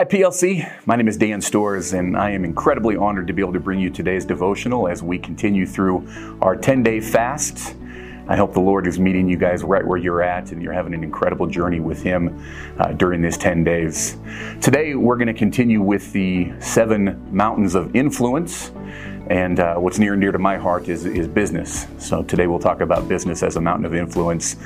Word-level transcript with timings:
Hi, 0.00 0.04
PLC. 0.06 0.66
My 0.86 0.96
name 0.96 1.08
is 1.08 1.18
Dan 1.18 1.42
Storrs, 1.42 1.92
and 1.92 2.16
I 2.16 2.30
am 2.30 2.42
incredibly 2.42 2.96
honored 2.96 3.26
to 3.26 3.34
be 3.34 3.42
able 3.42 3.52
to 3.52 3.60
bring 3.60 3.78
you 3.78 3.90
today's 3.90 4.24
devotional 4.24 4.88
as 4.88 5.02
we 5.02 5.18
continue 5.18 5.66
through 5.66 6.08
our 6.40 6.56
10 6.56 6.82
day 6.82 7.02
fast. 7.02 7.76
I 8.26 8.34
hope 8.34 8.54
the 8.54 8.60
Lord 8.60 8.86
is 8.86 8.98
meeting 8.98 9.28
you 9.28 9.36
guys 9.36 9.62
right 9.62 9.86
where 9.86 9.98
you're 9.98 10.22
at 10.22 10.52
and 10.52 10.62
you're 10.62 10.72
having 10.72 10.94
an 10.94 11.04
incredible 11.04 11.46
journey 11.46 11.80
with 11.80 12.02
Him 12.02 12.42
uh, 12.78 12.92
during 12.92 13.20
these 13.20 13.36
10 13.36 13.62
days. 13.62 14.16
Today, 14.62 14.94
we're 14.94 15.16
going 15.16 15.26
to 15.26 15.34
continue 15.34 15.82
with 15.82 16.10
the 16.14 16.50
seven 16.60 17.20
mountains 17.30 17.74
of 17.74 17.94
influence. 17.94 18.70
And 19.28 19.60
uh, 19.60 19.74
what's 19.76 19.98
near 19.98 20.14
and 20.14 20.22
dear 20.22 20.32
to 20.32 20.38
my 20.38 20.56
heart 20.56 20.88
is, 20.88 21.04
is 21.04 21.28
business. 21.28 21.86
So 21.98 22.22
today 22.22 22.46
we'll 22.46 22.58
talk 22.58 22.80
about 22.80 23.06
business 23.06 23.42
as 23.42 23.56
a 23.56 23.60
mountain 23.60 23.84
of 23.84 23.94
influence. 23.94 24.56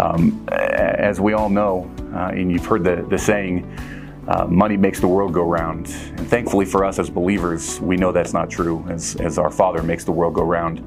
Um, 0.00 0.44
as 0.50 1.20
we 1.20 1.34
all 1.34 1.48
know, 1.48 1.88
uh, 2.12 2.32
and 2.34 2.50
you've 2.50 2.66
heard 2.66 2.82
the, 2.82 3.06
the 3.08 3.16
saying, 3.16 3.64
uh, 4.28 4.46
money 4.46 4.76
makes 4.76 5.00
the 5.00 5.08
world 5.08 5.32
go 5.32 5.42
round. 5.42 5.86
And 6.16 6.28
thankfully 6.28 6.64
for 6.64 6.84
us 6.84 6.98
as 6.98 7.10
believers, 7.10 7.80
we 7.80 7.96
know 7.96 8.12
that's 8.12 8.32
not 8.32 8.50
true, 8.50 8.84
as, 8.88 9.16
as 9.16 9.38
our 9.38 9.50
Father 9.50 9.82
makes 9.82 10.04
the 10.04 10.12
world 10.12 10.34
go 10.34 10.42
round. 10.42 10.84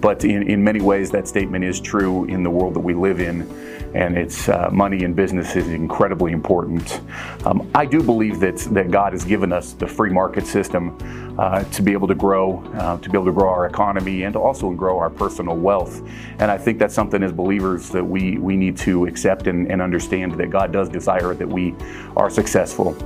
But 0.00 0.24
in, 0.24 0.42
in 0.50 0.62
many 0.62 0.80
ways, 0.80 1.10
that 1.12 1.26
statement 1.26 1.64
is 1.64 1.80
true 1.80 2.26
in 2.26 2.42
the 2.42 2.50
world 2.50 2.74
that 2.74 2.80
we 2.80 2.94
live 2.94 3.20
in, 3.20 3.48
and 3.94 4.18
it's 4.18 4.48
uh, 4.48 4.68
money 4.72 5.04
and 5.04 5.14
business 5.14 5.54
is 5.56 5.68
incredibly 5.68 6.32
important. 6.32 7.00
Um, 7.46 7.70
I 7.74 7.86
do 7.86 8.02
believe 8.02 8.40
that, 8.40 8.58
that 8.72 8.90
God 8.90 9.12
has 9.12 9.24
given 9.24 9.52
us 9.52 9.72
the 9.72 9.86
free 9.86 10.10
market 10.10 10.46
system 10.46 10.98
uh, 11.38 11.64
to 11.64 11.82
be 11.82 11.92
able 11.92 12.08
to 12.08 12.14
grow, 12.14 12.62
uh, 12.74 12.98
to 12.98 13.08
be 13.08 13.16
able 13.16 13.26
to 13.26 13.32
grow 13.32 13.48
our 13.48 13.66
economy, 13.66 14.24
and 14.24 14.32
to 14.32 14.40
also 14.40 14.70
grow 14.70 14.98
our 14.98 15.10
personal 15.10 15.56
wealth. 15.56 16.02
And 16.38 16.50
I 16.50 16.58
think 16.58 16.78
that's 16.78 16.94
something 16.94 17.22
as 17.22 17.32
believers 17.32 17.88
that 17.90 18.04
we, 18.04 18.38
we 18.38 18.56
need 18.56 18.76
to 18.78 19.06
accept 19.06 19.46
and, 19.46 19.70
and 19.70 19.80
understand 19.80 20.32
that 20.32 20.50
God 20.50 20.72
does 20.72 20.88
desire 20.88 21.34
that 21.34 21.48
we 21.48 21.74
are 22.16 22.30
successful. 22.30 22.96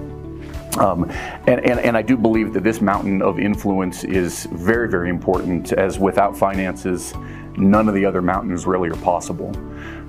Um, 0.79 1.11
and, 1.47 1.61
and, 1.65 1.81
and 1.81 1.97
I 1.97 2.03
do 2.03 2.17
believe 2.17 2.53
that 2.53 2.63
this 2.63 2.81
mountain 2.81 3.21
of 3.21 3.39
influence 3.39 4.05
is 4.05 4.45
very, 4.53 4.89
very 4.89 5.11
important, 5.11 5.73
as 5.73 5.99
without 5.99 6.37
finances, 6.37 7.15
none 7.57 7.89
of 7.89 7.95
the 7.95 8.05
other 8.05 8.23
mountains 8.23 8.67
really 8.67 8.89
are 8.89 8.97
possible. 8.97 9.53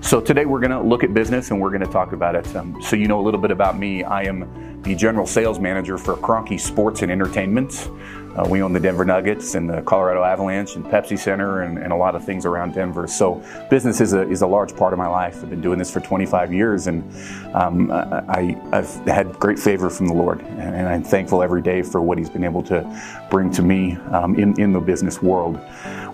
So 0.02 0.22
today 0.22 0.46
we're 0.46 0.62
going 0.62 0.72
to 0.72 0.82
look 0.82 1.04
at 1.04 1.14
business 1.14 1.52
and 1.52 1.60
we're 1.60 1.70
going 1.70 1.86
to 1.86 1.92
talk 1.92 2.14
about 2.14 2.36
it. 2.36 2.56
Um, 2.56 2.82
so 2.82 2.96
you 2.96 3.08
know 3.08 3.20
a 3.20 3.22
little 3.22 3.40
bit 3.40 3.52
about 3.52 3.78
me. 3.78 4.04
I 4.04 4.24
am 4.24 4.82
the 4.82 4.96
general 4.96 5.28
sales 5.28 5.60
manager 5.60 5.98
for 5.98 6.16
Kroenke 6.16 6.60
Sports 6.60 7.02
and 7.02 7.12
Entertainment. 7.12 7.90
Uh, 8.36 8.48
we 8.48 8.62
own 8.62 8.72
the 8.72 8.80
Denver 8.80 9.04
Nuggets 9.04 9.56
and 9.56 9.70
the 9.70 9.82
Colorado 9.82 10.24
Avalanche 10.24 10.76
and 10.76 10.86
Pepsi 10.86 11.18
Center 11.18 11.64
and, 11.64 11.78
and, 11.78 11.92
a 11.92 11.96
lot 11.96 12.16
of 12.16 12.24
things 12.24 12.46
around 12.46 12.74
Denver. 12.74 13.08
So 13.08 13.44
business 13.70 14.00
is 14.00 14.14
a, 14.14 14.22
is 14.30 14.42
a 14.42 14.48
large 14.48 14.76
part 14.76 14.94
of 14.94 15.00
my 15.00 15.08
life. 15.08 15.44
I've 15.44 15.50
been 15.50 15.62
doing 15.62 15.80
this 15.80 15.92
for 15.92 16.00
25 16.00 16.54
years 16.54 16.88
and 16.88 17.04
um, 17.54 17.92
I, 17.92 18.56
have 18.72 18.94
had 19.08 19.38
great 19.40 19.60
favor 19.60 19.90
from 19.90 20.08
the 20.08 20.14
Lord. 20.14 20.42
And 20.42 20.88
I'm 20.88 21.04
thankful 21.04 21.44
every 21.44 21.62
day 21.62 21.82
for 21.82 22.02
what 22.02 22.18
He's 22.18 22.30
been 22.30 22.44
able 22.44 22.64
to 22.64 23.28
bring 23.30 23.52
to 23.52 23.62
me 23.62 23.96
um, 24.12 24.36
in, 24.36 24.60
in 24.60 24.72
the 24.72 24.80
business 24.80 25.22
world. 25.22 25.60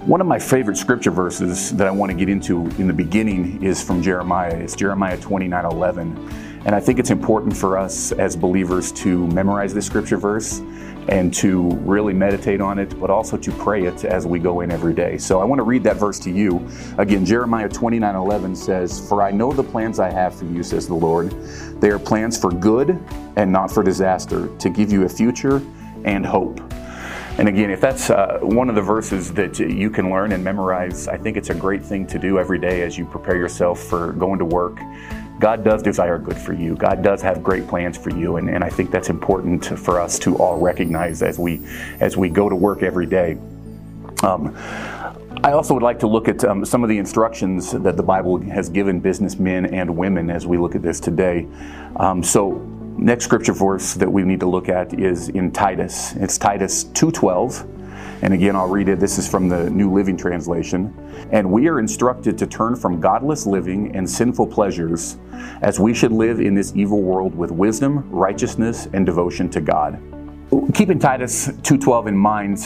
One 0.05 0.21
of 0.21 0.27
my 0.27 0.37
favorite 0.37 0.77
scripture 0.77 1.09
verses 1.09 1.75
that 1.77 1.87
I 1.87 1.89
want 1.89 2.11
to 2.11 2.15
get 2.15 2.29
into 2.29 2.67
in 2.77 2.85
the 2.85 2.93
beginning 2.93 3.63
is 3.63 3.81
from 3.81 4.03
Jeremiah. 4.03 4.55
It's 4.55 4.75
Jeremiah 4.75 5.17
29 5.17 5.65
11. 5.65 6.29
And 6.63 6.75
I 6.75 6.79
think 6.79 6.99
it's 6.99 7.09
important 7.09 7.57
for 7.57 7.75
us 7.75 8.11
as 8.11 8.35
believers 8.35 8.91
to 8.91 9.25
memorize 9.29 9.73
this 9.73 9.87
scripture 9.87 10.17
verse 10.17 10.59
and 11.07 11.33
to 11.33 11.71
really 11.77 12.13
meditate 12.13 12.61
on 12.61 12.77
it, 12.77 12.99
but 12.99 13.09
also 13.09 13.35
to 13.35 13.51
pray 13.53 13.85
it 13.85 14.05
as 14.05 14.27
we 14.27 14.37
go 14.37 14.61
in 14.61 14.69
every 14.69 14.93
day. 14.93 15.17
So 15.17 15.41
I 15.41 15.43
want 15.43 15.57
to 15.57 15.63
read 15.63 15.83
that 15.85 15.95
verse 15.95 16.19
to 16.19 16.29
you. 16.29 16.63
Again, 16.99 17.25
Jeremiah 17.25 17.67
29 17.67 18.15
11 18.15 18.55
says, 18.55 19.09
For 19.09 19.23
I 19.23 19.31
know 19.31 19.51
the 19.51 19.63
plans 19.63 19.99
I 19.99 20.11
have 20.11 20.35
for 20.35 20.45
you, 20.45 20.61
says 20.61 20.85
the 20.87 20.93
Lord. 20.93 21.31
They 21.81 21.89
are 21.89 21.97
plans 21.97 22.37
for 22.37 22.51
good 22.51 23.03
and 23.37 23.51
not 23.51 23.71
for 23.71 23.81
disaster, 23.81 24.55
to 24.55 24.69
give 24.69 24.91
you 24.91 25.05
a 25.05 25.09
future 25.09 25.63
and 26.03 26.23
hope. 26.23 26.61
And 27.37 27.49
again, 27.49 27.69
if 27.69 27.81
that's 27.81 28.09
uh, 28.09 28.39
one 28.41 28.69
of 28.69 28.75
the 28.75 28.81
verses 28.81 29.33
that 29.33 29.59
you 29.59 29.89
can 29.89 30.09
learn 30.09 30.31
and 30.31 30.43
memorize, 30.43 31.07
I 31.07 31.17
think 31.17 31.35
it's 31.35 31.49
a 31.49 31.55
great 31.55 31.83
thing 31.83 32.07
to 32.07 32.17
do 32.17 32.39
every 32.39 32.59
day 32.59 32.81
as 32.83 32.97
you 32.97 33.05
prepare 33.05 33.35
yourself 33.35 33.83
for 33.83 34.13
going 34.13 34.39
to 34.39 34.45
work 34.45 34.79
God 35.39 35.63
does 35.63 35.83
desire 35.83 36.17
good 36.17 36.37
for 36.37 36.53
you. 36.53 36.75
God 36.75 37.03
does 37.03 37.21
have 37.21 37.43
great 37.43 37.67
plans 37.67 37.97
for 37.97 38.09
you, 38.09 38.37
and, 38.37 38.49
and 38.49 38.63
I 38.63 38.69
think 38.69 38.89
that's 38.89 39.09
important 39.09 39.65
for 39.65 39.99
us 39.99 40.17
to 40.19 40.37
all 40.37 40.57
recognize 40.57 41.21
as 41.21 41.37
we 41.37 41.61
as 41.99 42.15
we 42.15 42.29
go 42.29 42.47
to 42.47 42.55
work 42.55 42.83
every 42.83 43.05
day. 43.05 43.37
Um, 44.23 44.55
I 45.43 45.51
also 45.51 45.73
would 45.73 45.83
like 45.83 45.99
to 45.99 46.07
look 46.07 46.29
at 46.29 46.43
um, 46.45 46.63
some 46.63 46.83
of 46.83 46.89
the 46.89 46.97
instructions 46.97 47.73
that 47.73 47.97
the 47.97 48.03
Bible 48.03 48.39
has 48.39 48.69
given 48.69 48.99
businessmen 49.01 49.65
and 49.65 49.95
women 49.95 50.29
as 50.29 50.47
we 50.47 50.57
look 50.57 50.73
at 50.73 50.81
this 50.81 51.01
today. 51.01 51.45
Um, 51.97 52.23
so, 52.23 52.53
next 52.97 53.25
scripture 53.25 53.53
verse 53.53 53.93
that 53.95 54.11
we 54.11 54.23
need 54.23 54.39
to 54.39 54.45
look 54.45 54.69
at 54.69 54.99
is 54.99 55.29
in 55.29 55.51
Titus. 55.51 56.13
It's 56.15 56.37
Titus 56.37 56.85
2:12. 56.85 57.65
And 58.21 58.33
again, 58.33 58.55
I'll 58.55 58.69
read 58.69 58.87
it. 58.87 58.99
This 58.99 59.17
is 59.17 59.27
from 59.27 59.49
the 59.49 59.69
New 59.69 59.91
Living 59.91 60.15
Translation. 60.15 60.93
And 61.31 61.51
we 61.51 61.67
are 61.67 61.79
instructed 61.79 62.37
to 62.37 62.47
turn 62.47 62.75
from 62.75 62.99
godless 62.99 63.45
living 63.45 63.95
and 63.95 64.09
sinful 64.09 64.47
pleasures 64.47 65.17
as 65.61 65.79
we 65.79 65.93
should 65.93 66.11
live 66.11 66.39
in 66.39 66.55
this 66.55 66.73
evil 66.75 67.01
world 67.01 67.35
with 67.35 67.51
wisdom, 67.51 68.09
righteousness, 68.09 68.87
and 68.93 69.05
devotion 69.05 69.49
to 69.49 69.61
God. 69.61 69.99
Keeping 70.73 70.97
Titus 70.97 71.51
2:12 71.63 72.07
in 72.07 72.17
mind, 72.17 72.59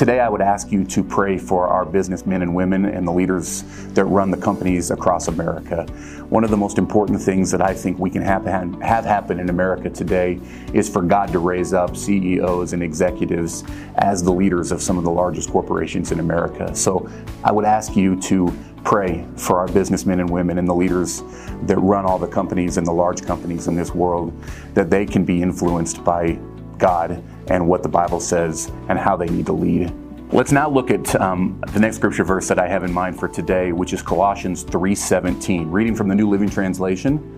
Today, 0.00 0.18
I 0.18 0.30
would 0.30 0.40
ask 0.40 0.72
you 0.72 0.82
to 0.84 1.04
pray 1.04 1.36
for 1.36 1.68
our 1.68 1.84
businessmen 1.84 2.40
and 2.40 2.54
women 2.54 2.86
and 2.86 3.06
the 3.06 3.12
leaders 3.12 3.64
that 3.88 4.06
run 4.06 4.30
the 4.30 4.36
companies 4.38 4.90
across 4.90 5.28
America. 5.28 5.84
One 6.30 6.42
of 6.42 6.48
the 6.48 6.56
most 6.56 6.78
important 6.78 7.20
things 7.20 7.50
that 7.50 7.60
I 7.60 7.74
think 7.74 7.98
we 7.98 8.08
can 8.08 8.22
have, 8.22 8.46
have 8.46 9.04
happen 9.04 9.38
in 9.38 9.50
America 9.50 9.90
today 9.90 10.40
is 10.72 10.88
for 10.88 11.02
God 11.02 11.30
to 11.32 11.38
raise 11.38 11.74
up 11.74 11.98
CEOs 11.98 12.72
and 12.72 12.82
executives 12.82 13.62
as 13.96 14.22
the 14.22 14.32
leaders 14.32 14.72
of 14.72 14.80
some 14.80 14.96
of 14.96 15.04
the 15.04 15.10
largest 15.10 15.50
corporations 15.50 16.12
in 16.12 16.20
America. 16.20 16.74
So 16.74 17.06
I 17.44 17.52
would 17.52 17.66
ask 17.66 17.94
you 17.94 18.18
to 18.22 18.50
pray 18.84 19.26
for 19.36 19.58
our 19.58 19.68
businessmen 19.68 20.20
and 20.20 20.30
women 20.30 20.56
and 20.56 20.66
the 20.66 20.74
leaders 20.74 21.22
that 21.64 21.76
run 21.76 22.06
all 22.06 22.18
the 22.18 22.26
companies 22.26 22.78
and 22.78 22.86
the 22.86 22.92
large 22.92 23.22
companies 23.22 23.68
in 23.68 23.76
this 23.76 23.94
world 23.94 24.32
that 24.72 24.88
they 24.88 25.04
can 25.04 25.26
be 25.26 25.42
influenced 25.42 26.02
by 26.04 26.38
God 26.80 27.22
and 27.48 27.68
what 27.68 27.82
the 27.82 27.88
Bible 27.88 28.18
says 28.18 28.72
and 28.88 28.98
how 28.98 29.16
they 29.16 29.28
need 29.28 29.46
to 29.46 29.52
lead. 29.52 29.92
Let's 30.32 30.52
now 30.52 30.70
look 30.70 30.90
at 30.90 31.14
um, 31.20 31.60
the 31.72 31.80
next 31.80 31.96
scripture 31.96 32.22
verse 32.22 32.46
that 32.48 32.58
I 32.58 32.68
have 32.68 32.84
in 32.84 32.92
mind 32.92 33.18
for 33.18 33.28
today, 33.28 33.72
which 33.72 33.92
is 33.92 34.00
Colossians 34.00 34.64
3:17, 34.64 35.70
reading 35.70 35.94
from 35.94 36.08
the 36.08 36.14
New 36.14 36.28
Living 36.28 36.48
Translation. 36.48 37.36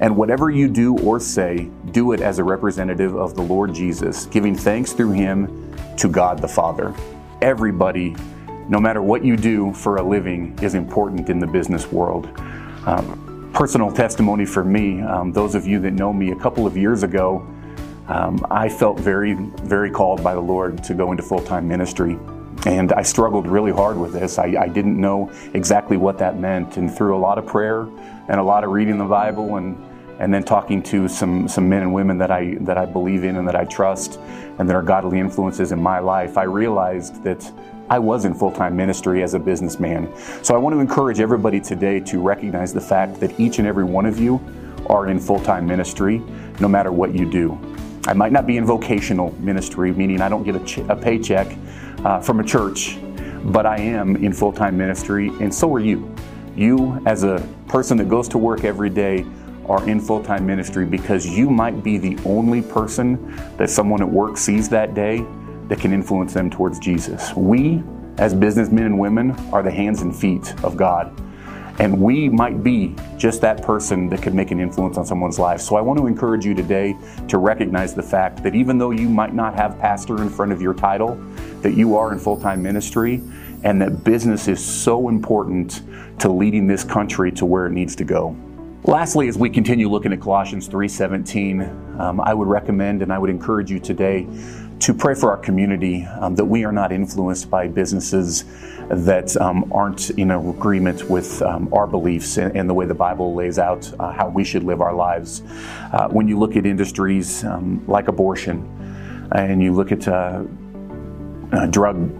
And 0.00 0.16
whatever 0.16 0.50
you 0.50 0.66
do 0.66 0.96
or 1.00 1.20
say, 1.20 1.68
do 1.90 2.12
it 2.12 2.20
as 2.20 2.38
a 2.38 2.44
representative 2.44 3.14
of 3.14 3.34
the 3.34 3.42
Lord 3.42 3.74
Jesus, 3.74 4.24
giving 4.24 4.54
thanks 4.54 4.92
through 4.92 5.12
him 5.12 5.74
to 5.98 6.08
God 6.08 6.38
the 6.38 6.48
Father. 6.48 6.94
Everybody, 7.42 8.16
no 8.70 8.80
matter 8.80 9.02
what 9.02 9.22
you 9.22 9.36
do 9.36 9.74
for 9.74 9.96
a 9.96 10.02
living, 10.02 10.58
is 10.62 10.74
important 10.74 11.28
in 11.28 11.38
the 11.38 11.46
business 11.46 11.92
world. 11.92 12.26
Um, 12.86 13.50
personal 13.52 13.92
testimony 13.92 14.46
for 14.46 14.64
me, 14.64 15.02
um, 15.02 15.32
those 15.32 15.54
of 15.54 15.66
you 15.66 15.78
that 15.80 15.90
know 15.90 16.14
me, 16.14 16.30
a 16.30 16.36
couple 16.36 16.66
of 16.66 16.74
years 16.74 17.02
ago, 17.02 17.46
um, 18.10 18.44
I 18.50 18.68
felt 18.68 18.98
very, 18.98 19.34
very 19.34 19.88
called 19.88 20.22
by 20.22 20.34
the 20.34 20.40
Lord 20.40 20.82
to 20.84 20.94
go 20.94 21.12
into 21.12 21.22
full 21.22 21.40
time 21.40 21.68
ministry. 21.68 22.18
And 22.66 22.92
I 22.92 23.02
struggled 23.02 23.46
really 23.46 23.70
hard 23.70 23.96
with 23.96 24.12
this. 24.12 24.36
I, 24.36 24.56
I, 24.60 24.68
didn't 24.68 25.00
know 25.00 25.32
exactly 25.54 25.96
what 25.96 26.18
that 26.18 26.38
meant. 26.38 26.76
And 26.76 26.94
through 26.94 27.16
a 27.16 27.20
lot 27.20 27.38
of 27.38 27.46
prayer 27.46 27.82
and 28.28 28.40
a 28.40 28.42
lot 28.42 28.64
of 28.64 28.70
reading 28.70 28.98
the 28.98 29.04
Bible 29.04 29.56
and, 29.56 29.78
and 30.18 30.34
then 30.34 30.42
talking 30.42 30.82
to 30.82 31.08
some, 31.08 31.46
some 31.48 31.68
men 31.68 31.82
and 31.82 31.94
women 31.94 32.18
that 32.18 32.32
I, 32.32 32.56
that 32.62 32.76
I 32.76 32.84
believe 32.84 33.22
in 33.22 33.36
and 33.36 33.46
that 33.46 33.54
I 33.54 33.64
trust 33.64 34.18
and 34.58 34.68
that 34.68 34.74
are 34.74 34.82
godly 34.82 35.20
influences 35.20 35.70
in 35.70 35.80
my 35.80 36.00
life, 36.00 36.36
I 36.36 36.42
realized 36.42 37.22
that 37.22 37.50
I 37.88 38.00
was 38.00 38.24
in 38.24 38.34
full 38.34 38.52
time 38.52 38.76
ministry 38.76 39.22
as 39.22 39.34
a 39.34 39.38
businessman. 39.38 40.12
So 40.42 40.54
I 40.54 40.58
want 40.58 40.74
to 40.74 40.80
encourage 40.80 41.20
everybody 41.20 41.60
today 41.60 42.00
to 42.00 42.20
recognize 42.20 42.74
the 42.74 42.80
fact 42.80 43.20
that 43.20 43.38
each 43.38 43.60
and 43.60 43.68
every 43.68 43.84
one 43.84 44.04
of 44.04 44.18
you 44.18 44.40
are 44.86 45.06
in 45.06 45.20
full 45.20 45.40
time 45.40 45.64
ministry, 45.64 46.18
no 46.58 46.66
matter 46.66 46.90
what 46.90 47.14
you 47.14 47.30
do. 47.30 47.58
I 48.10 48.12
might 48.12 48.32
not 48.32 48.44
be 48.44 48.56
in 48.56 48.66
vocational 48.66 49.32
ministry, 49.38 49.92
meaning 49.92 50.20
I 50.20 50.28
don't 50.28 50.42
get 50.42 50.56
a, 50.56 50.64
ch- 50.64 50.78
a 50.78 50.96
paycheck 50.96 51.56
uh, 52.04 52.20
from 52.20 52.40
a 52.40 52.44
church, 52.44 52.98
but 53.44 53.66
I 53.66 53.78
am 53.78 54.16
in 54.16 54.32
full 54.32 54.52
time 54.52 54.76
ministry, 54.76 55.28
and 55.40 55.54
so 55.54 55.72
are 55.72 55.78
you. 55.78 56.12
You, 56.56 57.00
as 57.06 57.22
a 57.22 57.46
person 57.68 57.96
that 57.98 58.08
goes 58.08 58.26
to 58.30 58.38
work 58.38 58.64
every 58.64 58.90
day, 58.90 59.24
are 59.66 59.88
in 59.88 60.00
full 60.00 60.24
time 60.24 60.44
ministry 60.44 60.84
because 60.84 61.24
you 61.24 61.50
might 61.50 61.84
be 61.84 61.98
the 61.98 62.18
only 62.24 62.62
person 62.62 63.32
that 63.56 63.70
someone 63.70 64.02
at 64.02 64.10
work 64.10 64.36
sees 64.36 64.68
that 64.70 64.92
day 64.92 65.24
that 65.68 65.78
can 65.78 65.92
influence 65.92 66.34
them 66.34 66.50
towards 66.50 66.80
Jesus. 66.80 67.32
We, 67.36 67.80
as 68.18 68.34
businessmen 68.34 68.86
and 68.86 68.98
women, 68.98 69.30
are 69.52 69.62
the 69.62 69.70
hands 69.70 70.02
and 70.02 70.14
feet 70.14 70.52
of 70.64 70.76
God. 70.76 71.14
And 71.80 71.98
we 71.98 72.28
might 72.28 72.62
be 72.62 72.94
just 73.16 73.40
that 73.40 73.62
person 73.62 74.10
that 74.10 74.20
could 74.20 74.34
make 74.34 74.50
an 74.50 74.60
influence 74.60 74.98
on 74.98 75.06
someone's 75.06 75.38
life. 75.38 75.62
So 75.62 75.76
I 75.76 75.80
want 75.80 75.98
to 75.98 76.06
encourage 76.06 76.44
you 76.44 76.52
today 76.52 76.94
to 77.28 77.38
recognize 77.38 77.94
the 77.94 78.02
fact 78.02 78.42
that 78.42 78.54
even 78.54 78.76
though 78.76 78.90
you 78.90 79.08
might 79.08 79.32
not 79.32 79.54
have 79.54 79.78
pastor 79.78 80.20
in 80.20 80.28
front 80.28 80.52
of 80.52 80.60
your 80.60 80.74
title, 80.74 81.14
that 81.62 81.72
you 81.72 81.96
are 81.96 82.12
in 82.12 82.18
full 82.18 82.38
time 82.38 82.62
ministry 82.62 83.22
and 83.64 83.80
that 83.80 84.04
business 84.04 84.46
is 84.46 84.62
so 84.62 85.08
important 85.08 85.80
to 86.20 86.30
leading 86.30 86.66
this 86.66 86.84
country 86.84 87.32
to 87.32 87.46
where 87.46 87.64
it 87.64 87.72
needs 87.72 87.96
to 87.96 88.04
go. 88.04 88.36
Lastly, 88.84 89.28
as 89.28 89.38
we 89.38 89.48
continue 89.48 89.88
looking 89.88 90.12
at 90.12 90.20
Colossians 90.20 90.68
3:17, 90.68 91.98
um, 91.98 92.20
I 92.20 92.34
would 92.34 92.48
recommend 92.48 93.00
and 93.00 93.10
I 93.10 93.18
would 93.18 93.30
encourage 93.30 93.70
you 93.70 93.78
today 93.78 94.26
to 94.80 94.94
pray 94.94 95.14
for 95.14 95.30
our 95.30 95.36
community 95.36 96.04
um, 96.20 96.34
that 96.34 96.44
we 96.44 96.64
are 96.64 96.72
not 96.72 96.90
influenced 96.90 97.50
by 97.50 97.68
businesses 97.68 98.44
that 98.88 99.36
um, 99.36 99.70
aren't 99.72 100.10
in 100.10 100.30
agreement 100.30 101.08
with 101.08 101.40
um, 101.42 101.72
our 101.72 101.86
beliefs 101.86 102.38
and, 102.38 102.56
and, 102.56 102.68
the 102.68 102.74
way 102.74 102.86
the 102.86 102.94
Bible 102.94 103.34
lays 103.34 103.58
out 103.58 103.92
uh, 104.00 104.10
how 104.10 104.28
we 104.28 104.42
should 104.42 104.64
live 104.64 104.80
our 104.80 104.94
lives. 104.94 105.42
Uh, 105.92 106.08
when 106.08 106.26
you 106.26 106.38
look 106.38 106.56
at 106.56 106.66
industries 106.66 107.44
um, 107.44 107.84
like 107.86 108.08
abortion, 108.08 108.66
and 109.32 109.62
you 109.62 109.72
look 109.72 109.92
at 109.92 110.08
uh, 110.08 110.42
uh, 111.52 111.66
drug 111.66 112.10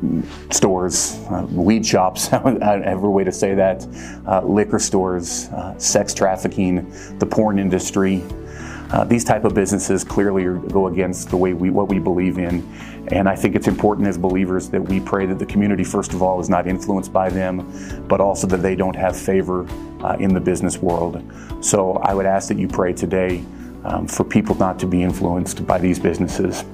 stores, 0.51 1.19
uh, 1.31 1.47
weed 1.51 1.85
shops, 1.85 2.33
every 2.33 3.09
way 3.09 3.25
to 3.25 3.33
say 3.33 3.55
that, 3.55 3.87
uh, 4.27 4.43
liquor 4.43 4.79
stores, 4.79 5.49
uh, 5.49 5.77
sex 5.79 6.15
trafficking, 6.15 6.89
the 7.19 7.27
porn 7.27 7.59
industry. 7.59 8.23
Uh, 8.93 9.05
these 9.05 9.23
type 9.23 9.45
of 9.45 9.55
businesses 9.55 10.03
clearly 10.03 10.45
go 10.69 10.89
against 10.89 11.31
the 11.31 11.37
way 11.37 11.53
we 11.55 11.71
what 11.71 11.89
we 11.89 11.99
believe 11.99 12.39
in, 12.39 12.67
and 13.13 13.29
I 13.29 13.37
think 13.37 13.55
it's 13.55 13.69
important 13.69 14.09
as 14.09 14.19
believers 14.19 14.69
that 14.71 14.81
we 14.81 14.99
pray 14.99 15.27
that 15.27 15.39
the 15.39 15.47
community, 15.47 15.85
first 15.85 16.13
of 16.13 16.23
all, 16.23 16.41
is 16.41 16.49
not 16.49 16.67
influenced 16.67 17.13
by 17.13 17.31
them, 17.31 18.05
but 18.09 18.21
also 18.21 18.47
that 18.49 18.63
they 18.63 18.75
don't 18.75 18.97
have 18.97 19.17
favor 19.17 19.67
uh, 20.03 20.17
in 20.19 20.35
the 20.35 20.41
business 20.41 20.79
world. 20.79 21.23
So 21.61 21.95
I 21.99 22.15
would 22.15 22.27
ask 22.27 22.49
that 22.49 22.59
you 22.59 22.67
pray 22.67 22.93
today 22.93 23.45
um, 23.85 24.09
for 24.09 24.25
people 24.25 24.57
not 24.57 24.79
to 24.81 24.87
be 24.87 25.03
influenced 25.03 25.67
by 25.67 25.79
these 25.79 25.99
businesses. 25.99 26.65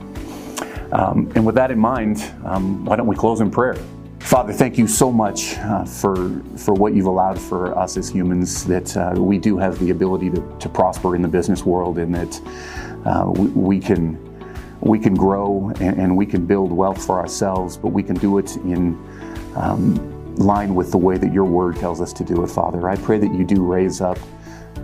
Um, 0.93 1.31
and 1.35 1.45
with 1.45 1.57
that 1.57 1.71
in 1.71 1.79
mind, 1.79 2.25
um, 2.45 2.85
why 2.85 2.97
don't 2.97 3.07
we 3.07 3.17
close 3.17 3.41
in 3.41 3.51
prayer? 3.51 3.77
Father, 4.26 4.52
thank 4.52 4.76
you 4.76 4.88
so 4.88 5.12
much 5.12 5.56
uh, 5.58 5.84
for, 5.84 6.43
for 6.56 6.75
what 6.75 6.94
you've 6.94 7.06
allowed 7.06 7.40
for 7.40 7.78
us 7.78 7.96
as 7.96 8.08
humans, 8.08 8.64
that 8.64 8.96
uh, 8.96 9.14
we 9.17 9.38
do 9.38 9.56
have 9.56 9.78
the 9.78 9.90
ability 9.90 10.31
to, 10.31 10.56
to 10.58 10.69
prosper 10.69 11.14
in 11.14 11.23
the 11.23 11.28
business 11.28 11.64
world 11.64 11.96
and 11.96 12.12
that 12.12 12.40
uh, 13.06 13.31
we, 13.31 13.46
we, 13.50 13.78
can, 13.78 14.19
we 14.81 14.99
can 14.99 15.14
grow 15.14 15.73
and, 15.78 16.00
and, 16.00 16.17
we 16.17 16.26
can 16.26 16.44
build 16.44 16.73
wealth 16.73 17.06
for 17.06 17.20
ourselves, 17.20 17.76
but 17.76 17.90
we 17.90 18.02
can 18.02 18.17
do 18.17 18.37
it 18.38 18.56
in 18.56 19.00
um, 19.55 20.34
line 20.34 20.75
with 20.75 20.90
the 20.90 20.99
way 20.99 21.17
that 21.17 21.32
your 21.32 21.44
word 21.44 21.76
tells 21.76 22.00
us 22.00 22.12
to 22.12 22.25
do 22.25 22.43
it, 22.43 22.49
Father. 22.49 22.90
I 22.90 22.96
pray 22.96 23.19
that 23.19 23.32
you 23.32 23.44
do 23.44 23.62
raise 23.62 24.00
up 24.00 24.19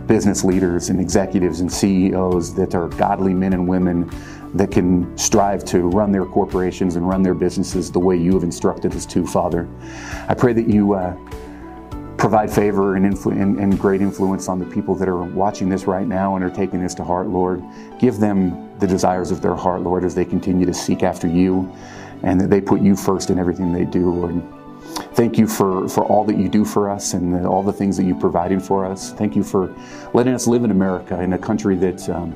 business 0.06 0.44
leaders 0.44 0.88
and 0.88 1.00
executives 1.00 1.60
and 1.60 1.72
CEOs 1.72 2.54
that 2.54 2.75
are 2.75 2.88
godly 2.88 3.34
men 3.34 3.52
and 3.52 3.66
women 3.66 4.10
that 4.54 4.70
can 4.70 5.16
strive 5.16 5.64
to 5.64 5.81
run 5.88 6.12
their 6.12 6.26
corporations 6.26 6.96
and 6.96 7.08
run 7.08 7.22
their 7.22 7.34
businesses 7.34 7.90
the 7.90 7.99
way 7.99 8.16
you 8.16 8.34
have 8.34 8.44
instructed 8.44 8.94
us 8.94 9.06
to, 9.06 9.26
Father. 9.26 9.69
I 10.28 10.34
pray 10.34 10.52
that 10.52 10.69
you 10.69 10.93
uh, 10.93 11.16
provide 12.19 12.52
favor 12.52 12.96
and, 12.96 13.04
influ- 13.04 13.40
and, 13.40 13.58
and, 13.58 13.78
great 13.81 14.00
influence 14.00 14.49
on 14.49 14.58
the 14.58 14.66
people 14.66 14.94
that 14.94 15.08
are 15.08 15.25
watching 15.25 15.69
this 15.69 15.84
right 15.87 16.06
now 16.06 16.37
and 16.37 16.44
are 16.44 16.50
taking 16.50 16.81
this 16.81 16.94
to 16.94 17.02
heart, 17.02 17.28
Lord. 17.28 17.62
Give 17.98 18.19
them 18.19 18.78
the 18.78 18.87
desires 18.87 19.31
of 19.31 19.40
their 19.40 19.55
heart, 19.55 19.81
Lord, 19.81 20.05
as 20.05 20.14
they 20.14 20.25
continue 20.25 20.66
to 20.66 20.75
seek 20.75 21.02
after 21.02 21.26
you 21.26 21.72
and 22.22 22.40
that 22.40 22.50
they 22.50 22.60
put 22.60 22.81
you 22.81 22.94
first 22.94 23.31
in 23.31 23.38
everything 23.38 23.72
they 23.72 23.84
do, 23.84 24.10
Lord. 24.12 24.40
Thank 25.14 25.36
you 25.36 25.46
for, 25.46 25.88
for 25.88 26.04
all 26.06 26.24
that 26.24 26.38
you 26.38 26.48
do 26.48 26.64
for 26.64 26.88
us 26.88 27.12
and 27.12 27.34
the, 27.34 27.46
all 27.46 27.62
the 27.62 27.72
things 27.72 27.96
that 27.98 28.04
you 28.04 28.14
provided 28.14 28.62
for 28.62 28.86
us. 28.86 29.12
Thank 29.12 29.36
you 29.36 29.44
for 29.44 29.74
letting 30.14 30.32
us 30.32 30.46
live 30.46 30.64
in 30.64 30.70
America, 30.70 31.20
in 31.20 31.34
a 31.34 31.38
country 31.38 31.76
that 31.76 32.08
um, 32.08 32.34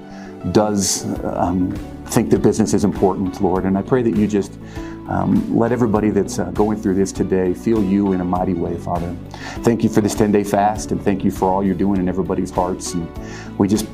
does 0.53 1.07
um, 1.25 1.73
think 2.07 2.31
that 2.31 2.43
business 2.43 2.75
is 2.75 2.85
important, 2.85 3.41
Lord. 3.41 3.65
And 3.65 3.79
I 3.79 3.83
pray 3.83 4.03
that 4.03 4.15
you 4.15 4.27
just 4.27 4.59
um, 5.09 5.57
let 5.57 5.73
everybody 5.73 6.11
that's 6.11 6.39
uh, 6.39 6.51
going 6.51 6.81
through 6.81 6.95
this 6.95 7.13
today 7.13 7.55
feel 7.55 7.83
you 7.83 8.13
in 8.13 8.21
a 8.21 8.25
mighty 8.25 8.55
way, 8.55 8.77
Father. 8.77 9.15
Thank 9.63 9.83
you 9.83 9.89
for 9.89 10.03
this 10.03 10.15
10 10.15 10.31
day 10.33 10.45
fast 10.45 10.93
and 10.93 11.03
thank 11.03 11.25
you 11.25 11.31
for 11.31 11.49
all 11.49 11.65
you're 11.65 11.75
doing 11.75 11.99
in 11.99 12.09
everybody's 12.09 12.51
hearts. 12.51 12.93
And 12.93 13.09
we 13.59 13.69
just 13.69 13.87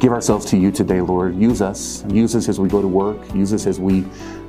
give 0.00 0.12
ourselves 0.12 0.46
to 0.46 0.56
you 0.56 0.72
today, 0.72 1.00
Lord. 1.00 1.36
Use 1.36 1.62
us. 1.62 2.04
Use 2.08 2.34
us 2.34 2.48
as 2.48 2.58
we 2.58 2.68
go 2.68 2.80
to 2.82 2.88
work. 2.88 3.34
Use 3.34 3.52
us 3.52 3.66
as 3.66 3.78
we 3.78 4.04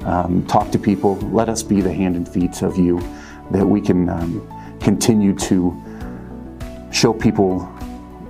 um, 0.06 0.46
talk 0.48 0.72
to 0.72 0.80
people. 0.80 1.18
Let 1.18 1.50
us 1.50 1.62
be 1.62 1.82
the 1.82 1.94
hand 1.94 2.16
and 2.16 2.28
feet 2.28 2.62
of 2.64 2.78
you 2.78 3.00
that 3.52 3.66
we 3.66 3.82
can 3.82 4.10
um, 4.10 4.78
continue 4.80 5.36
to 5.36 5.76
show 6.92 7.14
people 7.14 7.60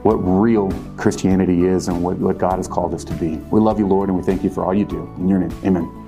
what 0.03 0.15
real 0.15 0.71
Christianity 0.97 1.65
is 1.65 1.87
and 1.87 2.03
what, 2.03 2.17
what 2.17 2.37
God 2.37 2.57
has 2.57 2.67
called 2.67 2.93
us 2.93 3.03
to 3.05 3.13
be. 3.13 3.37
We 3.51 3.59
love 3.59 3.79
you, 3.79 3.87
Lord, 3.87 4.09
and 4.09 4.17
we 4.17 4.23
thank 4.23 4.43
you 4.43 4.49
for 4.49 4.65
all 4.65 4.73
you 4.73 4.85
do. 4.85 5.03
In 5.17 5.27
your 5.27 5.39
name, 5.39 5.51
amen. 5.63 6.00